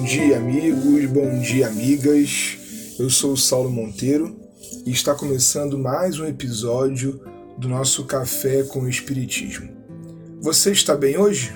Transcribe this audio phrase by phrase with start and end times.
[0.00, 2.56] Bom dia, amigos, bom dia, amigas.
[2.98, 4.34] Eu sou o Saulo Monteiro
[4.86, 7.20] e está começando mais um episódio
[7.58, 9.68] do nosso Café com o Espiritismo.
[10.40, 11.52] Você está bem hoje?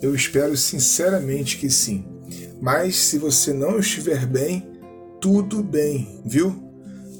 [0.00, 2.04] Eu espero sinceramente que sim.
[2.60, 4.64] Mas se você não estiver bem,
[5.20, 6.54] tudo bem, viu?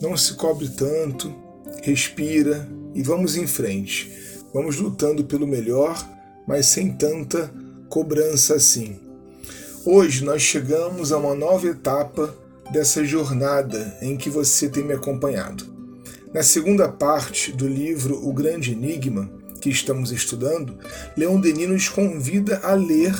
[0.00, 1.34] Não se cobre tanto,
[1.82, 4.12] respira e vamos em frente.
[4.54, 6.08] Vamos lutando pelo melhor,
[6.46, 7.52] mas sem tanta
[7.88, 9.01] cobrança assim.
[9.84, 12.32] Hoje nós chegamos a uma nova etapa
[12.70, 15.64] dessa jornada em que você tem me acompanhado.
[16.32, 19.28] Na segunda parte do livro O Grande Enigma,
[19.60, 20.78] que estamos estudando,
[21.16, 23.12] Leon Denis nos convida a ler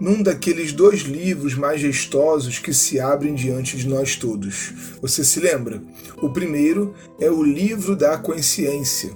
[0.00, 4.72] num daqueles dois livros majestosos que se abrem diante de nós todos.
[5.02, 5.82] Você se lembra?
[6.22, 9.10] O primeiro é o Livro da Consciência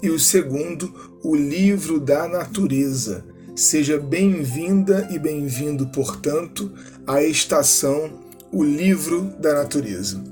[0.00, 3.24] e o segundo, o Livro da Natureza
[3.58, 6.72] Seja bem-vinda e bem-vindo, portanto,
[7.04, 8.08] à estação
[8.52, 10.22] O Livro da Natureza.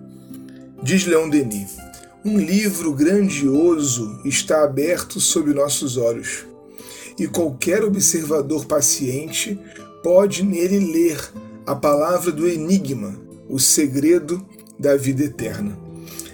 [0.80, 1.76] Diz Leon Denis:
[2.24, 6.46] Um livro grandioso está aberto sob nossos olhos,
[7.18, 9.58] e qualquer observador paciente
[10.04, 11.18] pode nele ler
[11.66, 14.40] a palavra do enigma, o segredo
[14.78, 15.76] da vida eterna.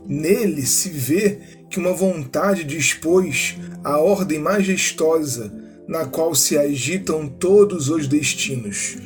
[0.06, 1.40] Nele se vê
[1.70, 8.96] que uma vontade dispôs a ordem majestosa na qual se agitam todos os destinos.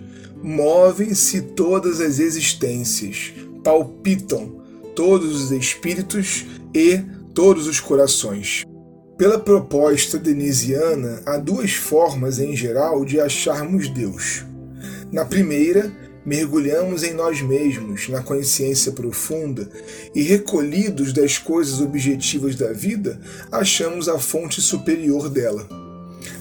[0.42, 3.32] Movem-se todas as existências,
[3.64, 4.60] palpitam
[4.94, 7.00] todos os espíritos e
[7.34, 8.64] todos os corações.
[9.18, 14.44] Pela proposta denisiana, há duas formas em geral de acharmos Deus.
[15.10, 15.92] Na primeira,
[16.24, 19.70] mergulhamos em nós mesmos, na consciência profunda,
[20.14, 23.20] e recolhidos das coisas objetivas da vida,
[23.50, 25.85] achamos a fonte superior dela.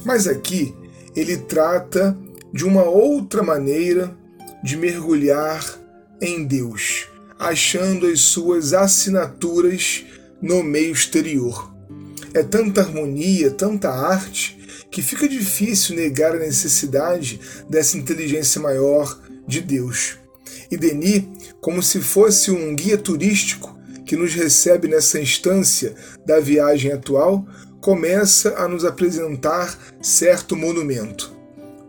[0.03, 0.75] Mas aqui
[1.15, 2.17] ele trata
[2.53, 4.15] de uma outra maneira
[4.63, 5.63] de mergulhar
[6.21, 7.07] em Deus,
[7.37, 10.05] achando as suas assinaturas
[10.41, 11.73] no meio exterior.
[12.33, 14.57] É tanta harmonia, tanta arte,
[14.91, 20.17] que fica difícil negar a necessidade dessa inteligência maior de Deus.
[20.71, 21.23] E Denis,
[21.61, 25.95] como se fosse um guia turístico que nos recebe nessa instância
[26.25, 27.45] da viagem atual,
[27.85, 31.31] começa a nos apresentar certo monumento.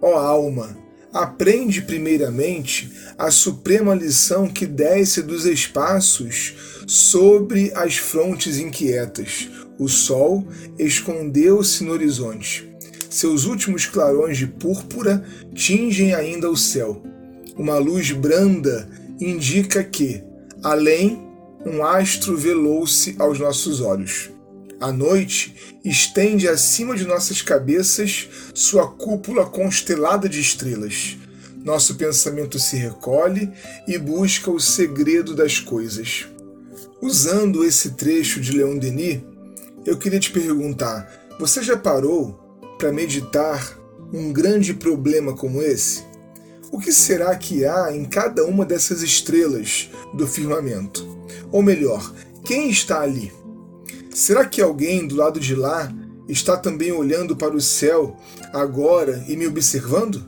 [0.02, 0.76] Ó alma,
[1.10, 9.48] aprende primeiramente a suprema lição que desce dos espaços sobre as frontes inquietas.
[9.78, 10.46] O sol
[10.78, 12.70] escondeu-se no horizonte.
[13.08, 15.24] Seus últimos clarões de púrpura
[15.54, 17.02] tingem ainda o céu.
[17.56, 18.86] Uma luz branda
[19.18, 20.22] indica que,
[20.62, 21.26] além,
[21.64, 24.35] um astro velou-se aos nossos olhos.
[24.78, 31.16] A noite estende acima de nossas cabeças sua cúpula constelada de estrelas.
[31.64, 33.50] Nosso pensamento se recolhe
[33.88, 36.26] e busca o segredo das coisas.
[37.00, 39.22] Usando esse trecho de Leon Denis,
[39.86, 41.10] eu queria te perguntar:
[41.41, 42.38] você já parou
[42.78, 43.78] para meditar
[44.12, 46.04] um grande problema como esse?
[46.70, 51.06] O que será que há em cada uma dessas estrelas do firmamento?
[51.50, 52.12] Ou melhor,
[52.44, 53.32] quem está ali?
[54.16, 55.93] Será que alguém do lado de lá
[56.27, 58.16] está também olhando para o céu
[58.50, 60.25] agora e me observando?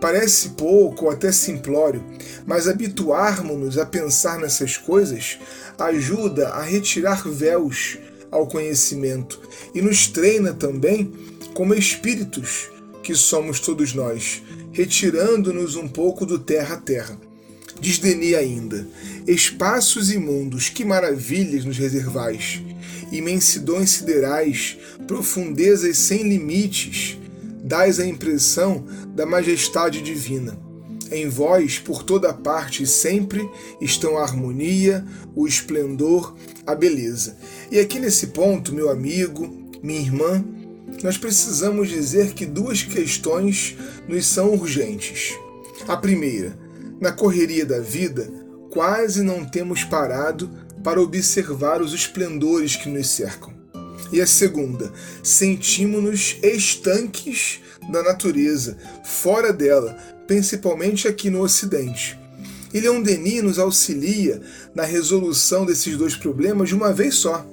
[0.00, 2.04] Parece pouco ou até simplório,
[2.46, 5.40] mas habituarmos-nos a pensar nessas coisas
[5.76, 7.98] ajuda a retirar véus
[8.30, 9.40] ao conhecimento
[9.74, 11.12] e nos treina também
[11.52, 12.70] como espíritos
[13.02, 14.40] que somos todos nós,
[14.70, 17.29] retirando-nos um pouco do terra a terra.
[17.80, 18.86] Diz Denis ainda:
[19.26, 22.62] Espaços imundos, que maravilhas nos reservais!
[23.10, 27.18] imensidões siderais, profundezas sem limites,
[27.62, 28.84] dais a impressão
[29.14, 30.58] da majestade divina.
[31.10, 33.48] Em vós, por toda parte e sempre,
[33.80, 35.04] estão a harmonia,
[35.34, 37.36] o esplendor, a beleza.
[37.70, 40.44] E aqui nesse ponto, meu amigo, minha irmã,
[41.02, 43.76] nós precisamos dizer que duas questões
[44.08, 45.34] nos são urgentes.
[45.88, 46.56] A primeira,
[47.00, 48.30] na correria da vida,
[48.70, 50.50] quase não temos parado
[50.84, 53.52] para observar os esplendores que nos cercam.
[54.12, 54.92] E a segunda,
[55.22, 57.60] sentimos-nos estanques
[57.90, 62.18] da natureza, fora dela, principalmente aqui no Ocidente.
[62.72, 64.40] E Leon Denis nos auxilia
[64.74, 67.44] na resolução desses dois problemas de uma vez só.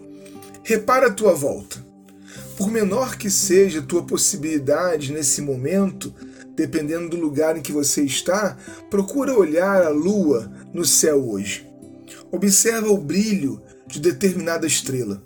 [0.64, 1.86] Repara a tua volta.
[2.56, 6.14] Por menor que seja a tua possibilidade nesse momento,
[6.58, 8.58] dependendo do lugar em que você está,
[8.90, 11.66] procura olhar a lua no céu hoje.
[12.32, 15.22] Observa o brilho de determinada estrela.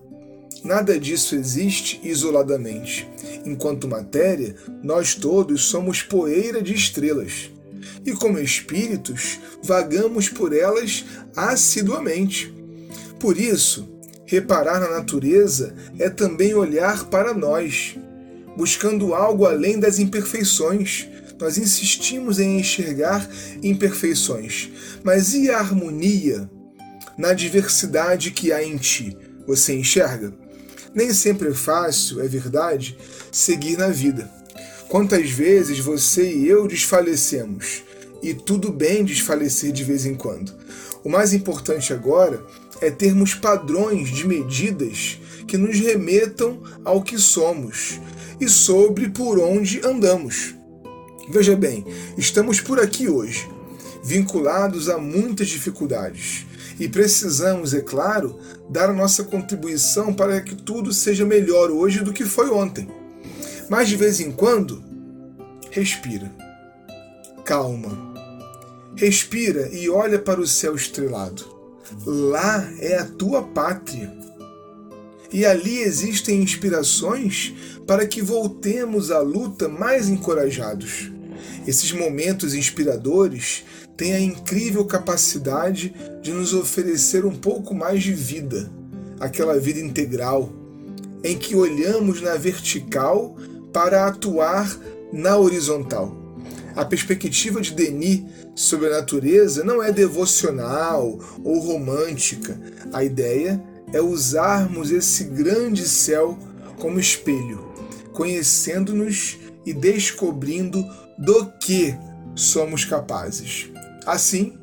[0.64, 3.10] Nada disso existe isoladamente.
[3.46, 7.50] Enquanto matéria, nós todos somos poeira de estrelas.
[8.06, 11.04] e, como espíritos, vagamos por elas
[11.36, 12.54] assiduamente.
[13.20, 13.88] Por isso,
[14.26, 17.98] reparar na natureza é também olhar para nós,
[18.56, 21.08] buscando algo além das imperfeições.
[21.42, 23.28] Nós insistimos em enxergar
[23.64, 24.70] imperfeições,
[25.04, 26.48] mas e a harmonia
[27.18, 29.18] na diversidade que há em ti?
[29.48, 30.32] Você enxerga?
[30.94, 32.96] Nem sempre é fácil, é verdade,
[33.32, 34.32] seguir na vida.
[34.88, 37.82] Quantas vezes você e eu desfalecemos?
[38.22, 40.54] E tudo bem desfalecer de vez em quando.
[41.04, 42.46] O mais importante agora
[42.80, 48.00] é termos padrões de medidas que nos remetam ao que somos
[48.40, 50.61] e sobre por onde andamos.
[51.32, 51.86] Veja bem,
[52.18, 53.50] estamos por aqui hoje,
[54.04, 56.46] vinculados a muitas dificuldades,
[56.78, 58.38] e precisamos, é claro,
[58.70, 62.90] dar a nossa contribuição para que tudo seja melhor hoje do que foi ontem.
[63.70, 64.84] Mas de vez em quando,
[65.70, 66.30] respira.
[67.46, 68.14] Calma.
[68.94, 71.46] Respira e olha para o céu estrelado.
[72.06, 74.14] Lá é a tua pátria.
[75.32, 77.54] E ali existem inspirações
[77.88, 81.10] para que voltemos à luta mais encorajados.
[81.68, 83.64] Esses momentos inspiradores
[83.96, 88.72] têm a incrível capacidade de nos oferecer um pouco mais de vida,
[89.20, 90.52] aquela vida integral,
[91.24, 93.36] em que olhamos na vertical
[93.72, 94.76] para atuar
[95.14, 96.18] na horizontal.
[96.76, 98.24] A perspectiva de Denis
[98.56, 102.60] sobre a natureza não é devocional ou romântica.
[102.94, 103.62] A ideia
[103.94, 106.40] é usarmos esse grande céu
[106.80, 107.72] como espelho,
[108.14, 110.84] conhecendo-nos e descobrindo
[111.22, 111.96] do que
[112.36, 113.70] somos capazes.
[114.06, 114.58] Assim,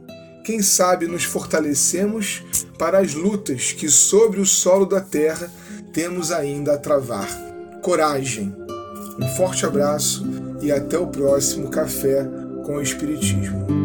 [0.45, 2.43] quem sabe nos fortalecemos
[2.77, 5.51] para as lutas que sobre o solo da terra
[5.93, 7.29] temos ainda a travar.
[7.81, 8.55] Coragem!
[9.21, 10.27] Um forte abraço
[10.61, 12.29] e até o próximo Café
[12.65, 13.78] com o Espiritismo.